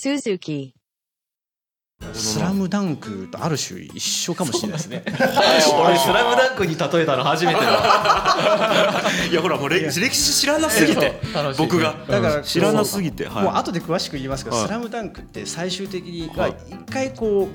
[0.00, 0.72] Suzuki.
[2.14, 4.78] スラムダンクとある種一緒かもしれない。
[4.78, 5.04] ですね。
[5.06, 7.66] 俺スラムダンクに例えたの初めてだ。
[9.30, 11.20] いやほらもう歴歴史知らなすぎて
[11.58, 11.94] 僕が。
[12.08, 13.44] だから知らなすぎてはい。
[13.44, 14.66] もう後で詳しく言いますけど、はい。
[14.66, 16.56] スラムダンクって最終的にははい。
[16.70, 17.50] 一回こ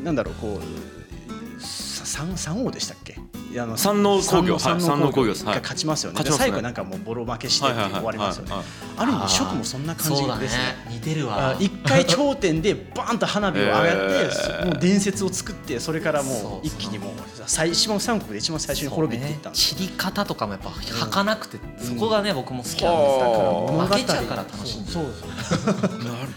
[0.00, 3.18] うなんだろうこうさ三三王でしたっけ？
[3.60, 4.58] あの山王工業。
[4.58, 5.32] 山王工業。
[5.32, 5.44] です。
[5.44, 5.54] はい。
[5.54, 6.20] 一回勝ちますよね。
[6.24, 8.52] 最後なんかもうボロ負けして終わりますよね。
[8.96, 10.42] ある意味初期もそんな感じそうだね。
[10.42, 10.62] ですね。
[10.90, 14.66] 似てるあわ一回頂点でバーンと花火を上がって、 えー。
[14.66, 16.66] もう伝説を作ってそれからもう。
[16.66, 23.18] 一気にもう最一番三国で一番最初に滅びていったんです散り方とかもやっぱ儚くて、そこがね僕も好きなんはあです。
[23.26, 25.04] だから負けちゃうから楽しいんだよそう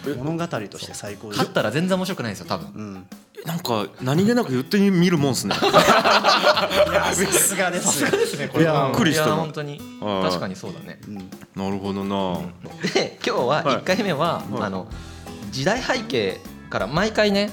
[0.04, 0.16] そう。
[0.24, 2.68] 物語として最高で勝ったら全然面白くないんですよ多分。
[2.76, 3.08] うん、
[3.46, 5.56] なんか何気なく言ってみるもんですね。
[5.56, 9.82] いやさすがですさすがですねこれいやびっくりしたないや本当に。
[10.00, 10.24] はい。
[10.30, 11.00] 確かにそうだね。
[11.08, 11.16] うん。
[11.56, 12.40] なるほどな。
[12.94, 13.66] で今日ははい。
[13.66, 14.62] 1回目は、はい。
[14.62, 14.88] あの
[15.52, 17.52] 時代背景から毎回ね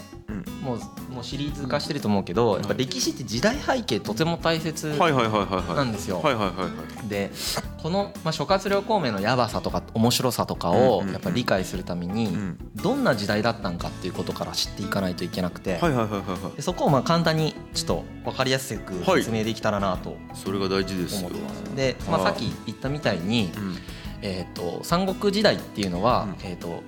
[0.63, 0.81] もう
[1.25, 5.77] シリーズ化してると思うけど、やっぱ歴史って時代背景とても大切はいはいはいはいはい。
[5.77, 6.21] なんですよ。
[6.23, 7.31] はいはいはいはいで
[7.83, 12.59] この、まあ、諸葛亮孔明のやばさとか面白さとかをやっぱ理解するために、うん。
[12.77, 15.79] どんな時代だったんかっていうことから知っていかないといけなくて、
[16.61, 19.23] そこをまあ簡単にちょっと分かりやすくはい。
[19.23, 21.31] 説明できたらなとそれが大事ですよ。
[21.77, 23.77] で、まあ、はいさっき言ったみたいに、うん。
[24.23, 26.47] えー、と三国時代っていうのは、うん。
[26.47, 26.83] えー、と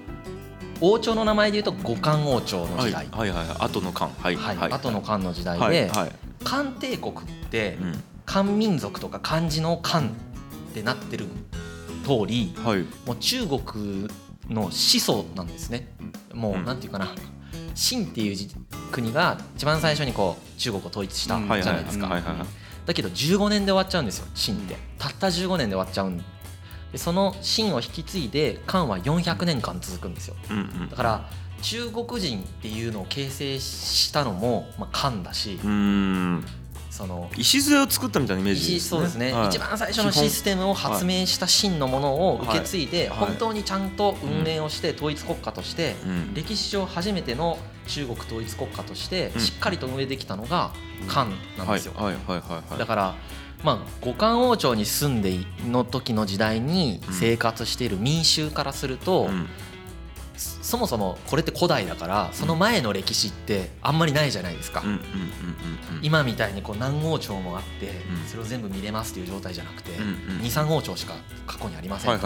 [0.80, 4.10] 王朝の名前でいうと五漢王朝のはい時代、はいはいはい後の漢。
[4.10, 4.72] はいはいはい。
[4.72, 6.12] 後の漢の時代で、はいはい。
[6.44, 8.02] 漢帝国ってうん。
[8.24, 10.10] 漢民族とか漢字の漢っ
[10.74, 11.27] てなってる
[12.04, 12.82] 通りはい。
[13.06, 14.08] もう中国
[14.48, 15.88] の始祖なんですね。
[16.34, 16.64] もううん。
[16.64, 17.14] なんていうかな。
[17.74, 18.48] 秦っていうじ
[18.91, 22.08] 国が一番最初にこう中国を統一したうんじゃないですか。
[22.86, 24.77] だけど15年で終わっちゃうんですよ秦って。
[24.98, 26.24] たった15年で終わっちゃうん
[26.92, 30.37] でその秦を引き継いで漢は400年間続くんですよ。
[30.50, 30.88] うんうん。
[30.88, 31.28] だから
[31.62, 35.59] 中国人っていうのを形成したのも、まあ、漢だし
[36.91, 38.88] その礎を作ったみたいなイメージ一ですね。
[38.88, 39.49] そうですね、はい。
[39.49, 43.19] 一番最初のシステムを発明した秦のものを受け継いではい。
[43.19, 46.34] 本当にちゃんと運営をして統一国家としてうん。
[46.34, 49.41] 歴史上初めての中国統一国家としてうん。
[49.41, 50.72] しっかりと運営できたのが
[51.09, 51.27] 漢
[51.59, 51.93] なんですよ。
[51.97, 52.78] はいはいはいはいはい。
[52.78, 53.15] だから
[53.62, 59.49] まあ五漢王朝に住んでいの時の時代に生活している民衆からすると、うん
[60.66, 64.82] そそもそもこれって古代だからその前の歴史ってあんまりないじゃないですか。
[66.03, 68.28] 今みたいにこう何王朝もあってうん。
[68.28, 70.06] それを全部見れますっていう状態じゃなくてうんう
[70.38, 70.41] ん。
[70.43, 71.15] 23王朝しか
[71.47, 72.19] 過去にありません、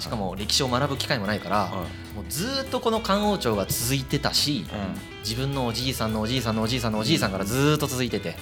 [0.00, 2.14] しかも歴史を学ぶ機会もないから、はい。
[2.16, 4.64] もうずーっとこの漢王朝が続いてたし、
[5.22, 8.36] 自分のおじいさんのおじいさんのおじいさんのおじいさんからずーっと続いてて、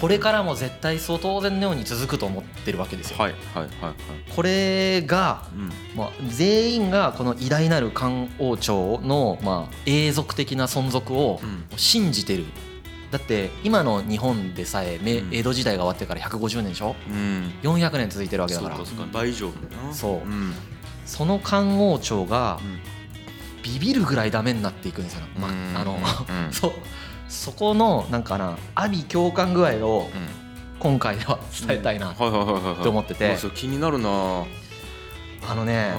[0.00, 3.18] これからも絶対そう当然のように続くと思ってるわけですよ。
[3.18, 3.94] はいはいはいはい。
[4.34, 5.72] これが、うん。
[5.96, 11.64] まあ、全員がこの偉大なる漢王朝の、まあ、永続的な存続をうん。
[11.76, 12.44] 信じてる。
[13.10, 15.34] だって今の日本でさえめうん。
[15.34, 16.94] 江戸時代が終わってから150年でしょ？
[17.08, 17.52] うん。
[17.62, 18.78] 400年続いてるわけだから。
[19.12, 19.50] 倍以上
[19.92, 20.12] そう。
[20.14, 20.52] うん。
[21.06, 22.78] その漢王朝がうん。
[23.62, 25.76] ビビるぐらいダメになっていくんですよ、まうん。
[25.76, 26.52] あのうん。
[26.52, 26.72] そう。
[27.28, 30.28] そこのなんかな阿鼻共感具合をうん。
[30.78, 32.24] 今回では伝えたいなと
[32.90, 33.36] 思ってて。
[33.54, 34.08] 気になるな。
[34.08, 34.46] は
[35.50, 35.92] あのね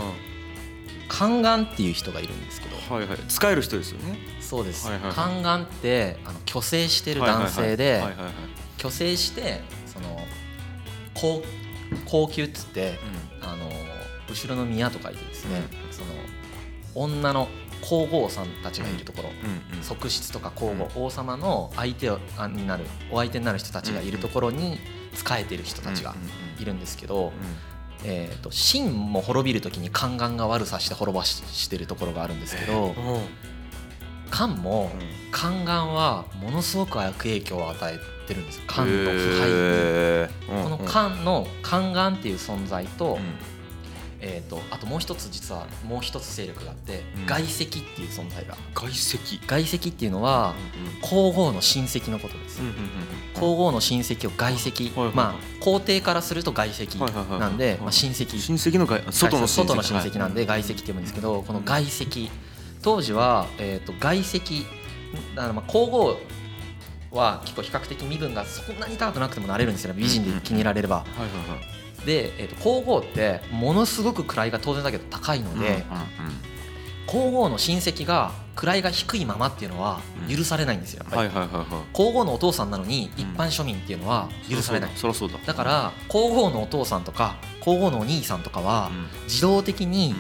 [1.10, 2.78] 宦官っていう人がいるんですけど。
[3.02, 3.18] いはい。
[3.28, 4.18] 使える人ですよね。
[4.40, 4.88] そうです。
[4.88, 5.16] はいはいはい。
[5.16, 8.34] 宦官ってあの虚勢してる男性ではいはいはいはい。
[8.78, 10.20] 虚勢してその
[11.14, 11.44] 高
[12.06, 13.00] 高級っつって
[13.42, 13.70] あの
[14.30, 15.62] 後ろの宮と書いてですね
[15.92, 16.08] その
[16.96, 17.48] 女の
[17.82, 19.30] 皇后さんたちがいるところ。
[19.30, 24.78] うんうん側室とか皇后王様の相手をあになるお相手になる人たちがいるところに
[25.14, 26.14] 仕えてる人たちが
[26.60, 27.32] いるんですけど、
[28.04, 32.96] えー、と秦も滅びる時に宦官が悪さして滅ばししてるところがあるんですけど
[34.30, 34.92] 漢も
[35.32, 38.64] 宦官はものすごく悪影響を与えてるんですよ。
[38.68, 40.64] 漢の腐敗に。
[40.64, 43.59] このうん漢の宦官っていう存在と,、うん
[44.22, 47.26] えー、とあともう一つ実はもう一つ勢力があって、うん。
[47.26, 48.58] 外石っていう存在が。
[48.74, 50.54] 外石外石っていうのは
[51.02, 52.90] 皇后の親戚のことです、うんうんうんうん。
[53.34, 55.16] 皇后の親戚を外戚、はいはいはい。
[55.16, 58.38] まあ皇帝からすると外戚はいはいはいなんで、まあ、親戚。
[58.38, 60.62] 親戚の外外の外の親戚なんではい。
[60.64, 62.30] 外戚って言うんですけどこの外戚
[62.82, 64.66] 当時は、えー、と外戚
[65.36, 66.18] あのまあ皇后
[67.12, 70.02] は結構比較的身分がそんなに高くなくてもなれるんですよね。
[70.02, 70.98] 美人で気に入られれば。
[70.98, 75.86] はいはいはいで、えー、と皇后ってものすごく位が当然だけど高いので、
[77.06, 81.06] 皇后の親戚が位が低いままっていうのは許されないんですよ。
[81.10, 81.66] はいはいはいはい。
[81.94, 83.24] 皇后のお父さんなのにうん。
[83.24, 85.38] 一般庶民っていうのは許されない、そりゃそうだ。
[85.46, 88.92] だから皇后のお父さんとか皇后のお兄さんとかは
[89.24, 90.14] 自動的に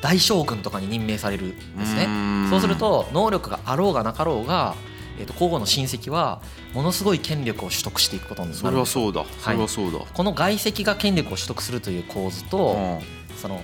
[0.00, 2.06] 大将軍とかに任命されるんですね、
[2.50, 4.74] そうすると能力があろうがなかろうが、
[5.18, 6.40] えー、と皇后の親戚は
[6.72, 9.24] ものすごい権力を取得していくことになるそれはそうだ。
[9.40, 9.98] それはそうだ。
[9.98, 13.36] この外戚が権力を取得するという構図と、うん。
[13.36, 13.62] その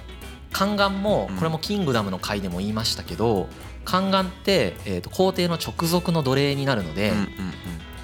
[0.53, 1.37] 宦官もうん。
[1.37, 3.49] これもキングダムの回でも言いましたけど
[3.87, 7.13] 宦官って、えー、と皇帝の直属の奴隷になるので、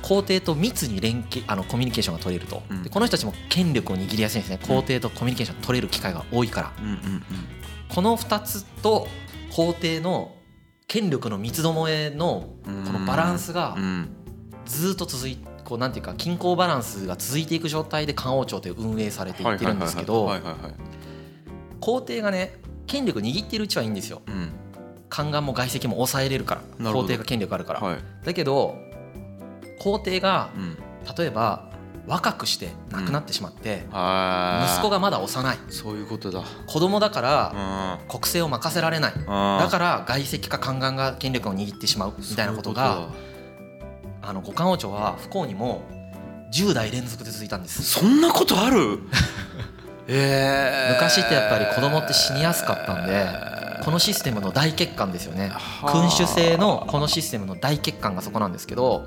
[0.03, 2.83] 皇帝と密に連携あのコミュニケーションが取れると、うん。
[2.83, 4.61] でこの人たちも権力を握りやすいんですね。
[4.67, 6.73] 皇帝とコミュニケーション取れる機会が多いから。
[7.89, 9.09] この2つと
[9.51, 10.33] 皇帝の
[10.91, 14.09] 権力の三つどもえのうんこのバランスがうん。
[14.67, 20.31] ずっと続いこうなんていうか均衡バランスが続いていく状態で漢王朝という運営されていってるんですけど
[21.81, 22.55] 皇帝がね
[22.89, 24.23] 権力握ってるうちはいいんですよ。
[24.27, 24.51] うん。
[25.11, 27.99] 宦官も外戚も抑えれるから皇帝が権力あるから、はい。
[28.25, 28.77] だけど
[29.79, 30.77] 皇帝がうん。
[31.17, 31.70] 例えば
[32.07, 34.73] 若くして亡くなってしまって、はい。
[34.75, 35.59] 息子がまだ幼い。
[35.69, 36.43] そういうことだ。
[36.67, 39.13] 子供だからあ国政を任せられない。
[39.27, 43.09] あだから外戚か宦官が権力を握ってしまうみたいなことが
[44.23, 45.83] あの五冠王朝は不幸にも
[46.53, 47.83] 10代連続で続いたんです。
[47.83, 49.01] そんなことある？
[50.09, 50.93] ええ。
[50.95, 53.27] 昔ってやっぱり子供って死にやすかったんで
[53.85, 55.53] このシステムの大欠陥ですよね。
[55.93, 59.05] 君主制のこのシステムの大欠陥がそこなんですけど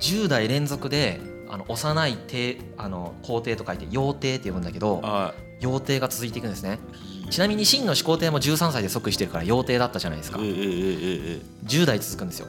[0.00, 6.78] 10代連続であの幼い帝あの皇帝と書いて幼帝って呼ぶんだけどは幼帝が続いていくんですね。
[7.30, 10.38] ちなみに真の始皇帝も13歳で即位してるから幼帝だったじゃないですか。
[10.38, 10.62] いえええええ
[11.40, 12.46] え10代続くんですよ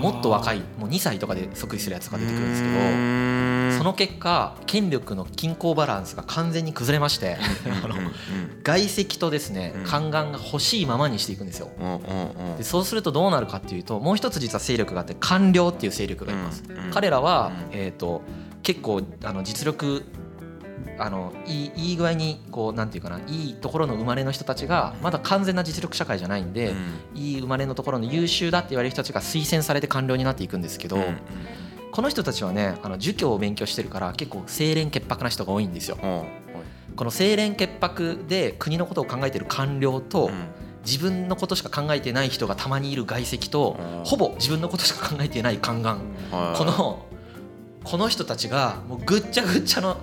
[0.00, 7.38] もっと若いいもう2歳とかで即位するやつが出てくるんですけどその結果権力の均衡バランスが完全に崩れまして
[7.84, 7.94] あの
[8.62, 9.84] 外戚とですねうん。
[9.84, 11.70] 宦官が欲しいままにしていくんですよ。
[12.58, 16.62] でそうするとどうなるかっていうともう一つ実は勢力があって官僚っていう勢力がいます。
[16.92, 17.78] 彼らはうん。
[17.78, 18.22] えーと
[18.62, 20.04] 結構あの実力
[21.00, 26.74] あのいいいい具合にこうなんていうかないいところの生まれの人たちがまだ完全な実力社会じゃないんで
[27.14, 31.18] いい生まれのところの優秀だって言われる人たちが推薦されて官僚になっていくんですけど、うんうん。
[31.90, 35.98] この人たちはねあの儒教を勉強してるから結構清廉潔白な人が多いんですよ。
[36.02, 36.06] う。
[36.06, 36.24] ん
[36.96, 40.32] この清廉潔白で国のことを考えてる官僚と、うん。
[40.84, 44.00] 自分のことしか考えてない人がたまにいる外籍と、う。
[44.02, 46.00] んほぼ自分のことしか考えてない宦官、
[46.30, 46.58] はい。
[46.58, 47.06] この
[47.84, 49.96] この人たちがもうぐっちゃぐっちゃの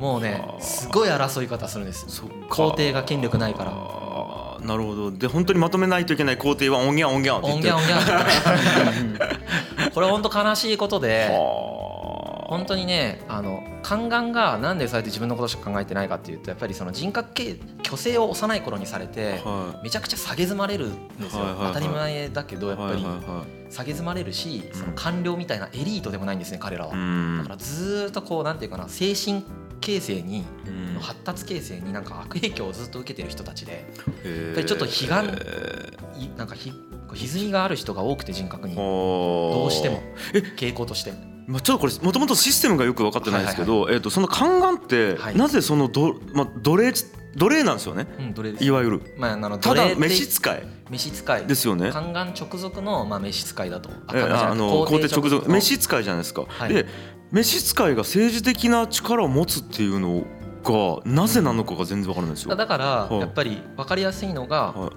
[0.00, 2.22] もうねはあすごい争い方するんです。
[2.48, 4.66] 皇帝が権力ないから。
[4.66, 5.10] なるほど。
[5.10, 7.90] で本当にまとめないといけない皇帝はオンギャンオンギャンって言って。
[9.94, 21.42] これ本当悲しいことでは本当にねあの宦官がなんでそうやって自分のことしか考えてないかっていうとやっぱりその人格形虚勢を幼い頃にされてはめちゃくちゃ下げ詰まれるんですよ。
[21.42, 22.92] はいはいはい当たり前だけどやっぱり。
[22.92, 26.92] はいはいはい下げ詰まれるしうんその官僚みたいなエリートでもないんですね彼らは。
[26.92, 27.38] うん。
[27.38, 29.44] だからずーっとこうなんていうかな精神
[29.80, 31.00] 形成にうん。
[31.00, 33.86] 発達形成になんか悪影響をずっと受けてる人たちで
[34.22, 34.54] へー。
[34.54, 35.24] ぱりちょっと悲願
[36.18, 36.72] いなんかひ
[37.14, 38.74] 歪みがある人が多くて人格に。
[38.76, 40.02] どどうしても。
[40.34, 40.38] え？
[40.38, 41.12] 傾向として。
[41.46, 45.36] まあ、ちょっとこれもともとシステムがよく分かってないんですけど、えー、とその宦官ってはい。
[45.36, 46.92] なぜそのど、まあ、奴隷
[47.34, 48.06] 奴隷なんですよね？
[48.18, 49.14] うん奴隷いわゆる。
[49.16, 50.62] まああのただ召使い。
[50.90, 51.46] 召使い。
[51.46, 51.90] ですよね。
[51.90, 53.90] 宦官直属のまあ召使いだと。
[54.10, 54.84] えーあの。
[54.84, 55.50] 皇帝直属。
[55.50, 56.44] 召使いじゃないですか。
[56.46, 56.74] はい。
[56.74, 56.86] で
[57.32, 60.24] 召使いが政治的な力を持つっていうの
[60.64, 62.54] がなぜなのかが全然分からないんですよ。
[62.56, 63.20] だからはい。
[63.20, 64.90] やっぱり分かりやすいのがはい。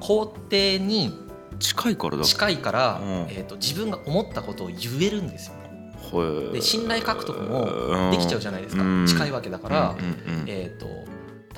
[0.00, 1.12] 皇帝に
[1.58, 2.24] 近いからだ。
[2.24, 3.08] 近いからうん。
[3.28, 5.54] えーと自分が思ったことを言えるんですよ。
[5.54, 5.58] は
[6.50, 8.82] いで信頼獲得もできちゃうじゃないですか。
[8.82, 9.06] うん。
[9.06, 11.10] 近いわけだからうんうんうんえーと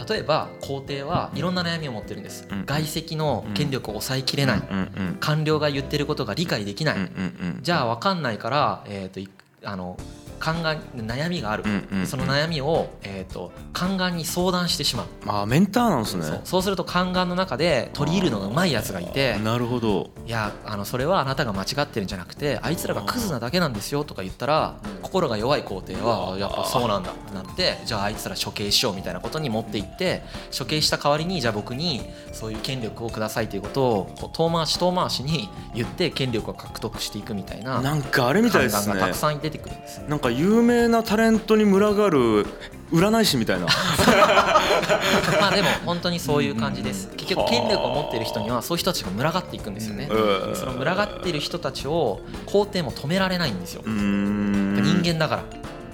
[0.08, 2.48] 例えば皇帝はいろんな悩みを持ってるんです。
[2.50, 2.64] うん。
[2.66, 4.58] 外籍の権力を抑えきれない。
[4.58, 6.96] うんうん官僚が言ってることが理解できない。
[6.96, 9.28] うんうんうんじゃあ分かんないからえーとい
[9.64, 9.96] あの
[10.42, 11.62] 宦官悩みがある。
[11.64, 12.06] うんうんうん。
[12.06, 15.06] その悩みをえーと宦官に相談してしまう。
[15.26, 16.40] あーメンターなんですね。
[16.44, 16.62] そう。
[16.62, 20.10] すると宦官の中で取り入るのがうまいやつがいてなるほど。
[20.26, 30.22] いやあのそれはあなたが間違ってるんじゃなくてあいつらがクズなだけなんですよとか言ったら心が弱い皇帝はあやっぱそうなんだってなってじゃああいつら処刑しようみたいなことに持っていって
[30.56, 38.98] 処刑した代わりにじゃあ僕にそういう権力をくださいということをこう遠回し遠回しに言って権力を獲得していくみたいななんかあれみたいですね。
[39.00, 39.98] たくさん出てくるんです。
[40.08, 42.46] なんか有名なタレントに群がる
[42.92, 43.66] 占い師みたいな。
[45.40, 47.08] まあでも本当にそういう感じです。
[47.16, 50.08] 結局権力を持っている人にはそういう人たちが群がっていくんですよね。
[50.10, 50.56] うん。
[50.56, 53.82] その群がっている人たちを皇帝も止められないんですよ。
[53.86, 55.42] 人間だから。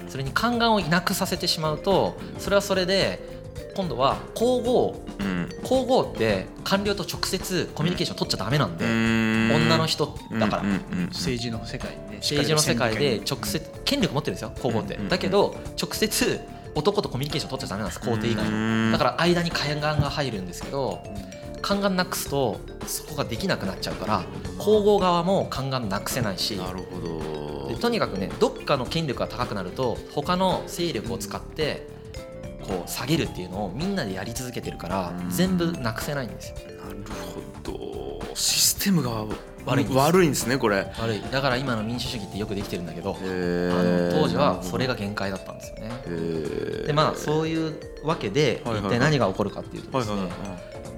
[0.09, 3.38] それに宦官をいなくさせてしまうとそれはそれで
[3.79, 5.49] 今度は皇后うん。
[5.63, 12.17] 皇后って官僚と直接コミュニケーション取っちゃダメなんで、女の人だから、うんうんうん政治の世界で。
[12.17, 16.41] 政治の世界で直接権力持ってるんですよ皇后って、うんうんだけど直接
[16.75, 21.01] 男とコミュニケーション取っちゃダメなんです皇帝以外うにんだから間に宦官が入るんですけど
[21.61, 24.23] 宦官なくすとそこができなくなっちゃうから
[24.57, 27.69] 皇后側も宦官なくせないしなるほど。
[27.69, 31.87] でとにかくねどっかの権力が高くなると他の勢力を使って
[32.69, 35.29] こう下げるっていうのをみんなでやり続けてるからうん。
[35.29, 36.55] 全部なくせないんですよ。
[36.83, 36.97] なる
[37.63, 38.35] ほど。
[38.35, 39.25] システムが
[39.65, 40.91] 悪いんです悪いんですねこれ。
[40.99, 41.21] 悪い。
[41.31, 46.85] だから今の民主主義ってよくできてるんだけどああの当時はそれが限界だったんですよね。
[46.87, 47.73] でまあそういう
[48.03, 50.21] わけで一体何が起こるかっていうとですね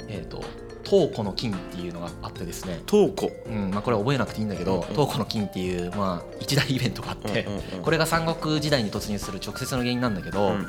[0.09, 0.43] えっと
[0.83, 2.81] 東湖の金っていうのがあってですね。
[2.85, 4.87] 東湖うんまあこれ覚えなくていいんだけどうんうん。
[4.87, 7.83] 東湖の金っていうまあ一大イベントがあってうんうんうん。
[7.83, 10.65] これが三国時代に突入する直接の原因なんだけど、うんうん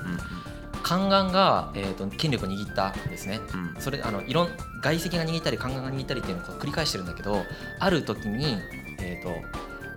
[0.93, 3.41] 宦官が、えー、と権力を握ったんですね。
[3.55, 3.81] うん。
[3.81, 4.49] それあのいろん
[4.83, 7.45] 外籍が握ったり宦官が握ったりっていうのを繰り返してるんだけど
[7.79, 8.59] ある時に、
[9.01, 9.31] えー、と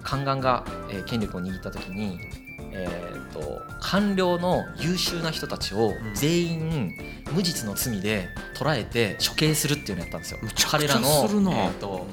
[0.07, 2.19] 宦官が、えー権力を握った時に、
[2.71, 5.93] えー、と官僚の優秀な人たちをん。
[6.13, 6.93] 全員
[7.33, 10.39] 無実の罪で捕らえて処刑するっていうのをやったんですよ。
[10.69, 12.07] 彼らのえー、と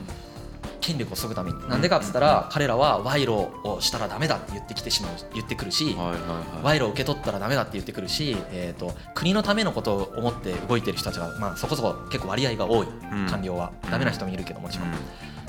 [0.82, 1.68] 権力を削ぐために。
[1.68, 12.86] なんでかっつったら彼らは賄賂をしたらダメだって言ってきてしまう言ってくるし、賄賂を受け取ったらダメだって言ってくるし、えー、と国のためのことを思って動いてる人たちが、まあ、そこそこ結構割合が多い。
[12.86, 13.26] うん。
[13.26, 13.90] 官僚は、うん。
[13.90, 14.88] ダメな人もいるけどもちろん、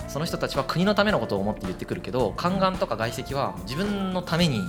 [0.08, 4.60] その人たちは国のためのことを思って言ってくるけど宦官とか外籍は自分のために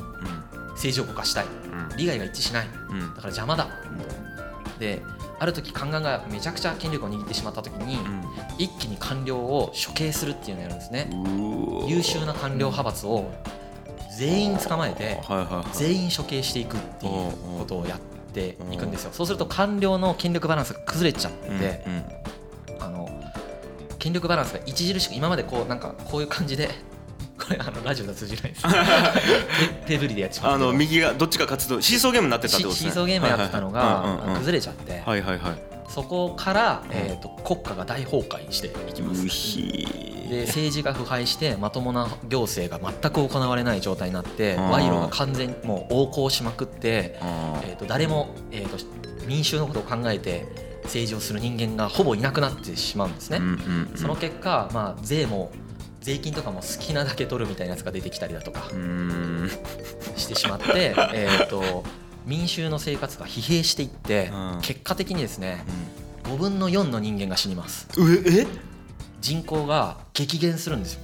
[0.73, 1.47] 政治を動かしたい。
[1.91, 1.97] うん。
[1.97, 2.67] 利害が一致しない。
[2.67, 3.69] だから邪魔だ。
[4.79, 5.03] で
[5.39, 7.99] ある時宦官がめちゃくちゃ権力を握ってしまった時に、
[8.59, 11.11] 一気に官僚を処刑するっていうのをやるんですね。
[11.13, 11.17] う
[11.85, 13.31] ん優秀な官僚派閥を
[14.17, 15.21] 全員捕まえて
[15.73, 17.13] 全員処刑していくっていう
[17.59, 18.01] ことをやっ
[18.33, 19.11] ていくんですよ。
[19.13, 21.85] そうすると官僚の権力バランスが崩れちゃって、
[22.81, 23.09] あの
[23.99, 26.71] 権力バランスが著しく今までこうなんかこういう感じで
[27.47, 28.63] これあのラジオでは通じないです。
[29.87, 30.59] 手 手振りでやってしまあった。
[30.59, 32.91] けどの右がどっちか活動シーソーゲームになってたってことですね。
[32.91, 35.03] シーソーゲームやってたのが崩れちゃって。
[35.05, 35.75] はいはいはい。
[35.89, 39.23] そこから、えー、と国家が大崩壊していきます。
[40.29, 44.71] で政治が腐敗してまともな行政が全く行われない状態になってうん。
[44.71, 48.79] 賄賂が完全にもう横行しまくって、あえー、と誰も、えー、と
[49.27, 50.47] 民衆のことを考えて
[50.85, 53.39] 政治をする人間がほぼいなくなってしまうんですね。
[53.39, 53.99] ーうんうんうん。
[53.99, 55.51] その結果、まあ、税も
[56.05, 58.69] 税金とかも好きなだけ取るみたいなやつが出てきたりだとか
[60.17, 61.83] してしまって、 えー、と
[62.27, 64.61] 民衆の生活が疲弊していってうん。
[64.61, 65.65] 結果的にですね
[66.25, 67.89] 5分の4の人間が死にます。
[69.23, 71.01] 人口が激減するんですよ。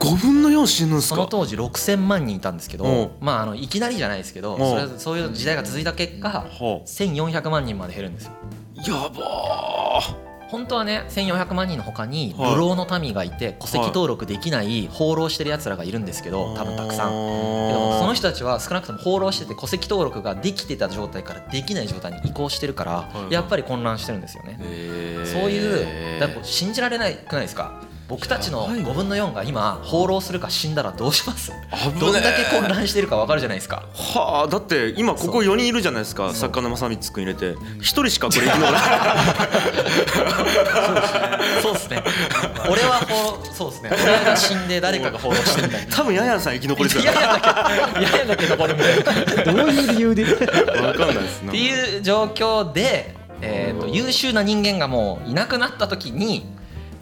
[0.00, 1.16] 5分の4死ぬんすか？
[1.16, 2.84] その当時6000万人いたんですけうん。
[2.84, 4.58] どまああのいきなりじゃないですけどん。
[4.58, 6.46] それはそういう時代が続いた結果は
[6.86, 8.32] 1400万人まで減るんですよ。
[8.78, 9.77] あやばー
[10.50, 12.50] 本当はね1400万人の他にはい。
[12.52, 17.10] 流浪の民がいて戸籍登録できない放浪してるやつらがいるんですけど多分たくさん。
[17.10, 23.32] けどその人たちは少なくとも放浪してて戸籍登録ができてた状態からできない状態に移行してるからはい。
[23.32, 24.58] やっぱり混乱してるんですよね。
[25.26, 27.72] そういうだ信じられないくないですか？
[28.08, 28.78] 僕たちのやばい。
[28.78, 31.52] ね5分の4が今放浪するか死んだらどうします？
[32.00, 33.84] どんだけ混乱してるか分かるじゃないですか。
[33.94, 37.52] はあだって今ここ4人いるじゃないですか作家の正光君入れて。
[37.58, 38.82] 1人しかこれ生き残らない
[41.62, 42.02] そうですね。
[42.70, 43.90] 俺は放浪そうですね。
[43.92, 45.92] 俺が死んで誰かが放浪してみたいな。
[45.96, 47.40] 多分ヤヤンさん生き残りそういやいやだ
[47.94, 49.52] け、いやいやだけ残るみたいな。
[49.52, 50.24] どういう理由で？
[50.24, 56.46] 分かんないですっていう状況で、えー、と優秀な人間がもういなくなった時に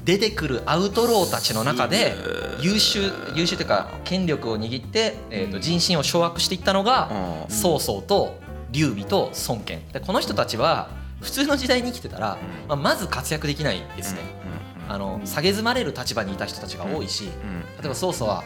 [0.06, 2.14] 出てくるアウトローたちの中で
[2.60, 7.10] 優秀優秀というか権力を握って、えー、と人心を掌握していったのが
[7.48, 7.54] うん。
[7.54, 8.38] 曹操と
[8.70, 9.86] 劉備と孫権。
[9.88, 14.20] でこの人たちは普通の時代に生きてたら、まあ、まず活躍できないですね。
[14.88, 18.44] あの下げ詰まれる立場にいた人たちが多いし、例えば曹操は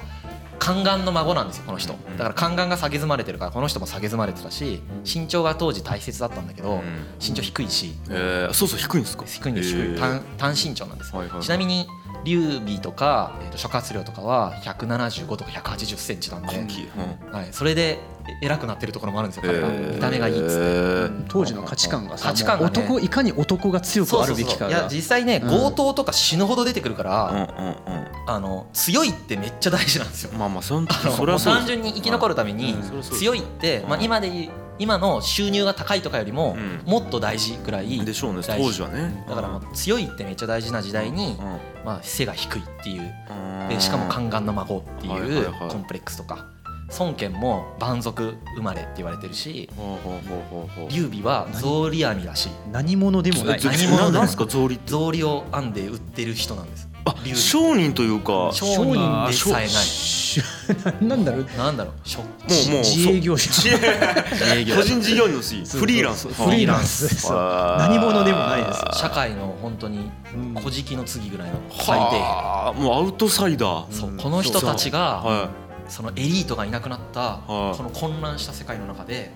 [0.60, 1.94] 宦官の孫なんですよこの人。
[1.94, 6.82] うんだから宦官が下げ詰まれてるからこの人も下げ詰まれてたし身長が当時大切だったんだけど、うん。
[7.20, 7.94] 身長低いし。
[8.10, 9.24] えー、そうそう低いんですか？
[9.26, 9.98] 低いんです低い。
[9.98, 11.42] 単単身長なんです、はいはいはい。
[11.42, 11.86] ちなみに
[12.24, 16.48] 劉備とか、えー、と諸葛亮とかは175とか180センチなんで、
[17.32, 21.24] はい、それでえ偉くなってるところもあるんですよ彼ら、えー見た目がいいっつって。
[21.28, 22.82] 当時の価値観がさ価値観がね。
[22.82, 25.50] 男いかに男が強くあるべきかいやが実際ねうん。
[25.50, 27.76] 強盗とか死ぬほど出てくるから、うんうん
[28.26, 30.30] あの強いってめっちゃ大事なんですよ。
[30.32, 33.02] うんまあまあそんそれは単純に生き残るためにうん。
[33.02, 36.82] 強いって、まあ、うん今で今の収入が高いとかよりもうん。
[36.90, 39.24] もっと大事ぐらいでしょうね当時はね。
[39.28, 41.84] だからもう強いってめっちゃ大事な時代に、うん。
[41.84, 43.12] まあ、背が低いっていう。
[43.30, 43.68] うん。
[43.68, 45.70] でしかも宦官の孫ってはいうはい。
[45.70, 46.46] コンプレックスとか
[46.98, 49.70] 孫権も蛮族生まれって言われてるし
[50.90, 53.60] 劉備は草履編みだし何者でもない。
[53.62, 56.90] え何者でもなんですか草履草履を編んで売ってる人なんです。
[57.04, 58.50] あ商人というか。
[58.52, 59.68] 商人でさえない。
[59.68, 60.40] し
[61.00, 61.46] なんだろう。
[61.56, 62.18] なんだろう。
[62.18, 63.50] もうもう自営業者。
[64.76, 66.28] 個人事業主フリーランス。
[66.28, 67.32] フリーランス。
[67.32, 70.54] 何者でもないです社会の本当にうん。
[70.54, 72.20] 小じの次ぐらいの最底辺。
[72.20, 72.80] はあ。
[72.80, 74.22] もうアウトサイダー。
[74.22, 75.50] この人たちがは
[75.90, 77.76] そのエリートがいなくなったはい。
[77.76, 79.30] この混乱した世界の中で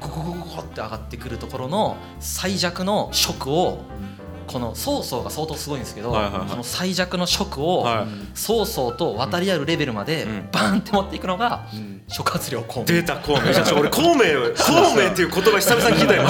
[0.00, 3.78] ゴゴゴゴゴって上がってくるところの最弱の職を
[4.46, 6.48] この曹操が相当すごいんですけどはいはいはい。
[6.48, 8.06] この最弱の職をはい。
[8.34, 10.48] 曹操と渡り合うレベルまでうん。
[10.52, 12.02] バーンって持っていくのがうん。
[12.08, 12.86] 諸葛亮孔明。
[12.86, 13.38] 出た孔明。
[13.78, 14.18] 俺孔明
[14.54, 16.22] 孔明っていう言葉久々に聞いたよ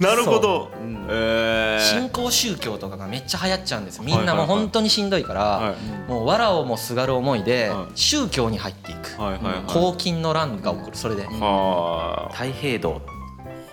[0.00, 0.70] なるほど。
[0.80, 0.84] う。
[0.84, 1.06] ん。
[1.10, 1.80] えー。
[1.80, 5.74] 新興宗教とかがめっちゃ流行っちゃうんですみんなもう本当にしんどいかは
[6.08, 7.98] らもう藁をもすがる思いではい。
[7.98, 9.10] 宗教に入っていく。
[9.18, 9.42] いはいはい。
[9.42, 10.96] はいの乱が起こる。
[10.96, 11.24] それで。
[11.24, 13.00] は太平道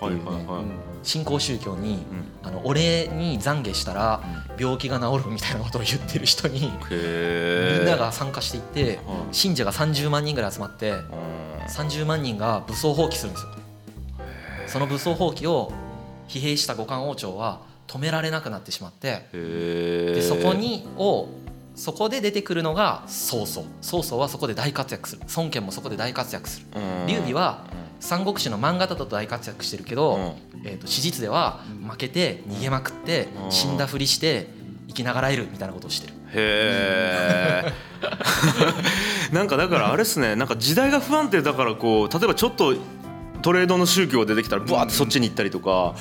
[0.00, 2.04] あはいはいはい新興宗教に
[2.42, 2.48] うん。
[2.48, 4.22] あの俺に懺悔したら
[4.58, 8.98] 病気が治るみたいなことを言ってる人にみんなが参加していってはい
[9.32, 11.00] 信者が30万人ぐらい集まってうん。
[11.68, 13.50] 30万人が武装蜂起するんですよ。
[14.66, 15.72] その武装蜂起を
[16.28, 21.28] 疲弊した五冠王朝は止められなくなってしまってでそこにを
[21.74, 23.64] そこで出てくるのが曹操。
[23.80, 25.22] 曹操はそこで大活躍する。
[25.36, 26.66] 孫権もそこで大活躍する。
[26.74, 27.06] うん。
[27.06, 27.64] 劉備は
[28.00, 33.52] 三国志の漫画だと大活躍してるけど、えー、と史実では負けて逃げまくってうん。
[33.52, 34.48] 死んだふりして
[34.88, 36.14] 生きながらえるみたいなことをしてる。
[36.34, 37.72] へえ
[39.32, 40.36] なんかだからあれっすね。
[40.36, 42.74] なんか時代が不安定だからこう例えばちょっと
[43.42, 45.94] トレードの宗教が出てきたらブワーってそっちに行ったりとか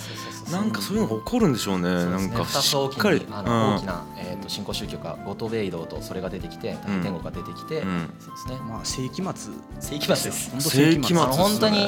[0.51, 1.89] なんかそういうのが起こるんでしょうね。
[1.89, 2.11] そうね。
[2.11, 8.09] なんか2つ大きしっかりにあの大きな、えー、と新興宗教が五島米道とそれが出てきて大天国が出てきて、うん。
[8.19, 8.57] そうですね。
[8.67, 9.53] まあ世紀末。
[9.79, 10.51] 世紀末です。
[10.51, 11.85] 本当世紀末本当に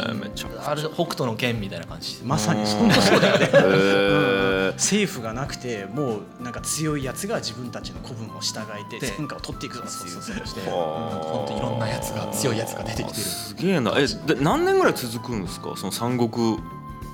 [0.65, 2.65] ある北斗の剣みたいな感じまさに。
[2.65, 4.73] 本当そうだよね。
[4.73, 10.35] 政府がなくてもうなんか強いやつが自分たちの子分を従えてで天下を取っていくぞっていうそうそう。
[10.37, 10.75] そうしては
[11.21, 11.23] あ。
[11.23, 13.19] 本当いろんなやつが強いやつが出てきてる。
[13.19, 13.93] すげえな。
[13.97, 15.73] えで何年ぐらい続くんですか？
[15.75, 16.57] その三国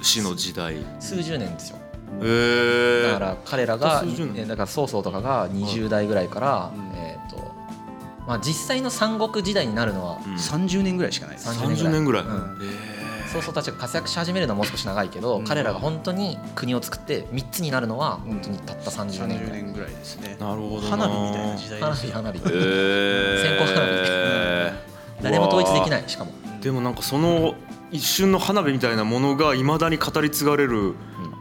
[0.05, 0.75] 志の時代。
[0.75, 1.77] へ数十年ですよ。
[2.21, 4.43] えだから彼らが、数十年。
[4.43, 6.97] えだから曹操とかが20代ぐらいから、うん。
[6.97, 7.37] えっ、と
[8.27, 10.33] まあ実際の三国時代になるのはうん。
[10.35, 11.49] 30年ぐらいしかないです。
[11.49, 12.31] 30 30年ぐらい、うん。
[12.31, 15.45] へ曹操たちが活躍し始めるのはもう少し長いけど、うん。
[15.45, 20.37] 彼らが本当に国を作って3つになるのは本当にたった30年ぐ30らい、年ぐらいですね。
[20.39, 20.89] えなるほどな。
[20.89, 22.09] 花火みたいな時代花ですよ。
[22.09, 25.23] 火花火、へえ線香花火。
[25.23, 27.55] 誰も統一できないしかも、でもなんかその
[27.95, 30.93] 一瞬の花火みたいなものがいまだに語り継がれる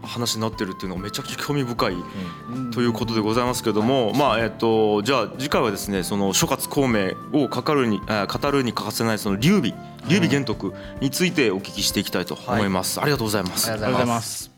[0.03, 2.71] 話になってるっていうのがめちゃくちゃ興味深いうん。
[2.71, 9.75] ということでございますけども、まあえっとじゃあ次回はですねその諸葛孔明を語るにあ語るに欠かせないその劉備。
[10.07, 13.71] 劉備玄徳についてお聞きしていきたいと思います、ありがとうございます。
[13.71, 14.51] ありありがとうございまます.